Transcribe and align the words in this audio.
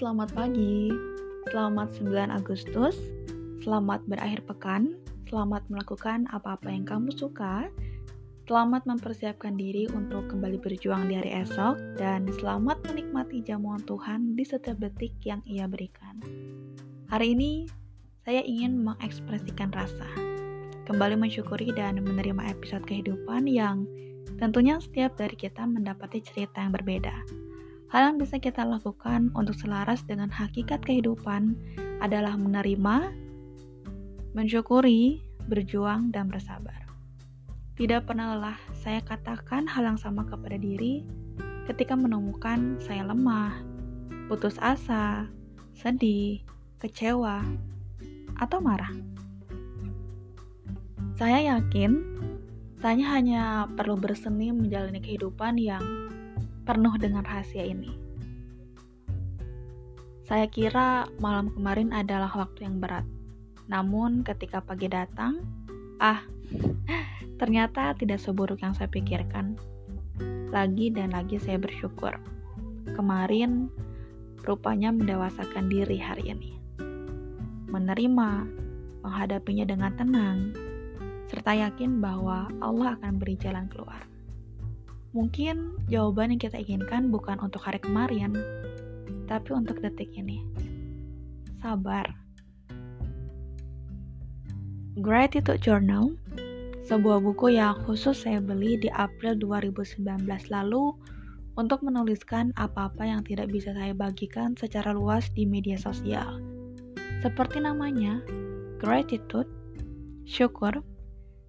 selamat 0.00 0.32
pagi. 0.32 0.88
Selamat 1.52 1.92
9 2.00 2.32
Agustus. 2.32 2.96
Selamat 3.60 4.00
berakhir 4.08 4.40
pekan. 4.48 4.96
Selamat 5.28 5.60
melakukan 5.68 6.24
apa-apa 6.32 6.72
yang 6.72 6.88
kamu 6.88 7.12
suka. 7.12 7.68
Selamat 8.48 8.88
mempersiapkan 8.88 9.60
diri 9.60 9.84
untuk 9.92 10.24
kembali 10.32 10.56
berjuang 10.64 11.12
di 11.12 11.20
hari 11.20 11.44
esok 11.44 12.00
dan 12.00 12.24
selamat 12.40 12.80
menikmati 12.88 13.44
jamuan 13.44 13.84
Tuhan 13.84 14.40
di 14.40 14.44
setiap 14.48 14.80
detik 14.80 15.12
yang 15.28 15.44
Ia 15.44 15.68
berikan. 15.68 16.16
Hari 17.12 17.36
ini 17.36 17.68
saya 18.24 18.40
ingin 18.40 18.72
mengekspresikan 18.88 19.68
rasa, 19.76 20.08
kembali 20.88 21.20
mensyukuri 21.20 21.76
dan 21.76 22.00
menerima 22.00 22.56
episode 22.56 22.88
kehidupan 22.88 23.44
yang 23.44 23.84
tentunya 24.40 24.80
setiap 24.80 25.12
dari 25.20 25.36
kita 25.36 25.68
mendapati 25.68 26.24
cerita 26.24 26.64
yang 26.64 26.72
berbeda 26.72 27.47
Hal 27.88 28.12
yang 28.12 28.16
bisa 28.20 28.36
kita 28.36 28.68
lakukan 28.68 29.32
untuk 29.32 29.56
selaras 29.56 30.04
dengan 30.04 30.28
hakikat 30.28 30.84
kehidupan 30.84 31.56
adalah 32.04 32.36
menerima, 32.36 33.16
mensyukuri, 34.36 35.24
berjuang, 35.48 36.12
dan 36.12 36.28
bersabar. 36.28 36.84
Tidak 37.80 38.04
pernah 38.04 38.36
lelah 38.36 38.58
saya 38.76 39.00
katakan 39.00 39.64
hal 39.64 39.88
yang 39.88 39.96
sama 39.96 40.28
kepada 40.28 40.60
diri 40.60 41.00
ketika 41.64 41.96
menemukan 41.96 42.76
saya 42.84 43.08
lemah, 43.08 43.56
putus 44.28 44.60
asa, 44.60 45.24
sedih, 45.72 46.44
kecewa, 46.84 47.40
atau 48.36 48.60
marah. 48.60 48.92
Saya 51.16 51.56
yakin 51.56 52.04
saya 52.78 53.00
hanya 53.16 53.66
perlu 53.74 53.98
berseni 53.98 54.54
menjalani 54.54 55.02
kehidupan 55.02 55.58
yang 55.58 55.82
penuh 56.68 56.92
dengan 57.00 57.24
rahasia 57.24 57.64
ini. 57.64 57.88
Saya 60.28 60.44
kira 60.52 61.08
malam 61.16 61.48
kemarin 61.48 61.96
adalah 61.96 62.28
waktu 62.36 62.68
yang 62.68 62.76
berat. 62.76 63.08
Namun 63.72 64.20
ketika 64.20 64.60
pagi 64.60 64.92
datang, 64.92 65.40
ah, 65.96 66.20
ternyata 67.40 67.96
tidak 67.96 68.20
seburuk 68.20 68.60
yang 68.60 68.76
saya 68.76 68.92
pikirkan. 68.92 69.56
Lagi 70.52 70.92
dan 70.92 71.16
lagi 71.16 71.40
saya 71.40 71.56
bersyukur. 71.56 72.12
Kemarin 72.92 73.72
rupanya 74.44 74.92
mendewasakan 74.92 75.72
diri 75.72 75.96
hari 75.96 76.28
ini. 76.28 76.60
Menerima, 77.72 78.44
menghadapinya 79.00 79.64
dengan 79.64 79.92
tenang, 79.96 80.52
serta 81.32 81.56
yakin 81.56 82.04
bahwa 82.04 82.52
Allah 82.60 83.00
akan 83.00 83.16
beri 83.16 83.40
jalan 83.40 83.64
keluar. 83.72 84.04
Mungkin 85.16 85.88
jawaban 85.88 86.36
yang 86.36 86.40
kita 86.42 86.60
inginkan 86.60 87.08
bukan 87.08 87.40
untuk 87.40 87.64
hari 87.64 87.80
kemarin, 87.80 88.36
tapi 89.24 89.56
untuk 89.56 89.80
detik 89.80 90.12
ini. 90.12 90.44
Sabar. 91.64 92.04
Gratitude 95.00 95.62
Journal, 95.64 96.12
sebuah 96.84 97.24
buku 97.24 97.56
yang 97.56 97.78
khusus 97.88 98.26
saya 98.26 98.42
beli 98.42 98.76
di 98.76 98.92
April 98.92 99.38
2019 99.40 100.04
lalu 100.52 100.92
untuk 101.58 101.80
menuliskan 101.82 102.52
apa-apa 102.54 103.02
yang 103.02 103.24
tidak 103.24 103.48
bisa 103.48 103.72
saya 103.72 103.96
bagikan 103.96 104.54
secara 104.60 104.92
luas 104.92 105.26
di 105.32 105.48
media 105.48 105.80
sosial. 105.80 106.38
Seperti 107.24 107.58
namanya, 107.58 108.22
gratitude, 108.78 109.50
syukur, 110.22 110.84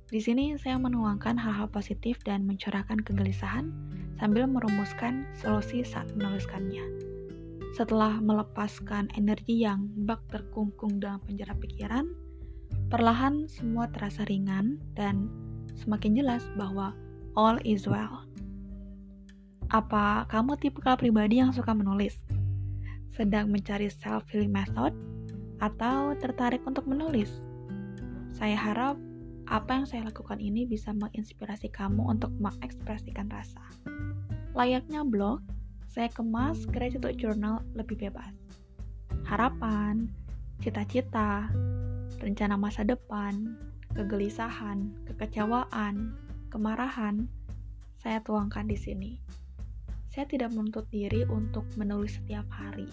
di 0.10 0.18
sini 0.18 0.58
saya 0.58 0.82
menuangkan 0.82 1.38
hal-hal 1.38 1.70
positif 1.70 2.18
dan 2.26 2.42
mencurahkan 2.50 2.98
kegelisahan 3.06 3.70
sambil 4.18 4.50
merumuskan 4.50 5.30
solusi 5.38 5.86
saat 5.86 6.10
menuliskannya. 6.18 6.82
Setelah 7.78 8.18
melepaskan 8.18 9.14
energi 9.14 9.62
yang 9.62 9.86
bak 10.10 10.26
terkungkung 10.34 10.98
dalam 10.98 11.22
penjara 11.22 11.54
pikiran, 11.54 12.10
perlahan 12.90 13.46
semua 13.46 13.86
terasa 13.94 14.26
ringan 14.26 14.82
dan 14.98 15.30
semakin 15.78 16.18
jelas 16.18 16.42
bahwa 16.58 16.98
all 17.38 17.62
is 17.62 17.86
well. 17.86 18.26
Apa 19.70 20.26
kamu 20.26 20.58
tipikal 20.58 20.98
pribadi 20.98 21.38
yang 21.38 21.54
suka 21.54 21.70
menulis? 21.78 22.18
Sedang 23.14 23.54
mencari 23.54 23.94
self-healing 23.94 24.50
method? 24.50 24.98
Atau 25.62 26.18
tertarik 26.18 26.66
untuk 26.66 26.90
menulis? 26.90 27.30
Saya 28.34 28.58
harap 28.58 28.98
apa 29.50 29.82
yang 29.82 29.86
saya 29.90 30.06
lakukan 30.06 30.38
ini 30.38 30.70
bisa 30.70 30.94
menginspirasi 30.94 31.74
kamu 31.74 32.06
untuk 32.06 32.30
mengekspresikan 32.38 33.34
rasa. 33.34 33.66
Layaknya 34.54 35.02
blog, 35.02 35.42
saya 35.90 36.06
kemas 36.14 36.70
gratitude 36.70 37.18
journal 37.18 37.66
lebih 37.74 37.98
bebas. 37.98 38.30
Harapan, 39.26 40.06
cita-cita, 40.62 41.50
rencana 42.22 42.62
masa 42.62 42.86
depan, 42.86 43.58
kegelisahan, 43.98 44.94
kekecewaan, 45.10 46.14
kemarahan, 46.54 47.26
saya 47.98 48.22
tuangkan 48.22 48.70
di 48.70 48.78
sini. 48.78 49.12
Saya 50.14 50.30
tidak 50.30 50.54
menuntut 50.54 50.86
diri 50.94 51.26
untuk 51.26 51.66
menulis 51.74 52.22
setiap 52.22 52.46
hari. 52.54 52.86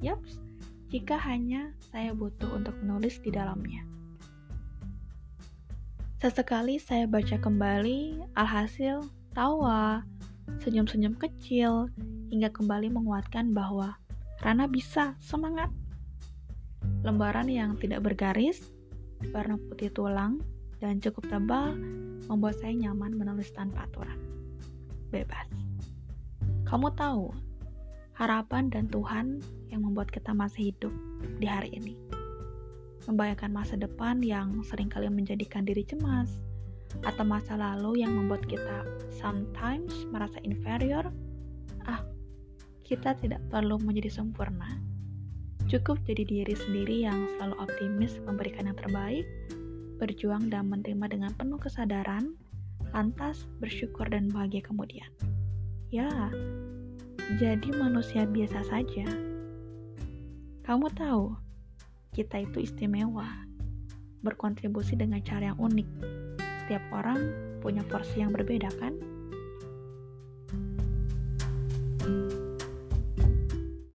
Yaps, 0.00 0.40
jika 0.88 1.20
hanya 1.20 1.76
saya 1.92 2.16
butuh 2.16 2.56
untuk 2.56 2.72
menulis 2.80 3.20
di 3.20 3.32
dalamnya. 3.32 3.99
Sesekali 6.20 6.76
saya 6.76 7.08
baca 7.08 7.40
kembali, 7.40 8.20
alhasil 8.36 9.08
tawa, 9.32 10.04
senyum-senyum 10.60 11.16
kecil, 11.16 11.88
hingga 12.28 12.52
kembali 12.52 12.92
menguatkan 12.92 13.56
bahwa 13.56 13.96
Rana 14.44 14.68
bisa, 14.68 15.16
semangat. 15.16 15.72
Lembaran 17.00 17.48
yang 17.48 17.80
tidak 17.80 18.04
bergaris, 18.04 18.68
warna 19.32 19.56
putih 19.72 19.88
tulang, 19.96 20.44
dan 20.76 21.00
cukup 21.00 21.24
tebal 21.24 21.72
membuat 22.28 22.60
saya 22.60 22.76
nyaman 22.76 23.16
menulis 23.16 23.48
tanpa 23.56 23.88
aturan. 23.88 24.20
Bebas. 25.08 25.48
Kamu 26.68 26.92
tahu, 27.00 27.32
harapan 28.12 28.68
dan 28.68 28.92
Tuhan 28.92 29.40
yang 29.72 29.88
membuat 29.88 30.12
kita 30.12 30.36
masih 30.36 30.68
hidup 30.68 30.92
di 31.40 31.48
hari 31.48 31.72
ini 31.72 32.19
membayangkan 33.10 33.50
masa 33.50 33.74
depan 33.74 34.22
yang 34.22 34.62
sering 34.62 34.86
kali 34.86 35.10
menjadikan 35.10 35.66
diri 35.66 35.82
cemas, 35.82 36.30
atau 37.02 37.26
masa 37.26 37.58
lalu 37.58 38.06
yang 38.06 38.14
membuat 38.14 38.46
kita 38.46 38.86
sometimes 39.10 40.06
merasa 40.14 40.38
inferior, 40.46 41.06
ah, 41.90 42.02
kita 42.86 43.18
tidak 43.18 43.42
perlu 43.50 43.82
menjadi 43.82 44.22
sempurna. 44.22 44.78
Cukup 45.70 46.02
jadi 46.06 46.22
diri 46.26 46.54
sendiri 46.54 47.06
yang 47.06 47.30
selalu 47.38 47.54
optimis 47.62 48.18
memberikan 48.26 48.66
yang 48.66 48.78
terbaik, 48.78 49.26
berjuang 50.02 50.50
dan 50.50 50.66
menerima 50.66 51.06
dengan 51.10 51.30
penuh 51.34 51.58
kesadaran, 51.58 52.34
lantas 52.90 53.46
bersyukur 53.62 54.06
dan 54.10 54.26
bahagia 54.30 54.62
kemudian. 54.66 55.06
Ya, 55.94 56.10
jadi 57.38 57.70
manusia 57.74 58.26
biasa 58.26 58.66
saja. 58.66 59.06
Kamu 60.66 60.90
tahu, 60.94 61.49
kita 62.10 62.42
itu 62.42 62.62
istimewa, 62.66 63.26
berkontribusi 64.22 64.98
dengan 64.98 65.22
cara 65.22 65.54
yang 65.54 65.58
unik. 65.58 65.88
Setiap 66.64 66.84
orang 66.94 67.18
punya 67.62 67.82
porsi 67.86 68.22
yang 68.22 68.34
berbeda, 68.34 68.70
kan? 68.78 69.09